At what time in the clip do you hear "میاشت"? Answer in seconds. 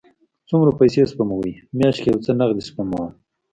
1.77-1.99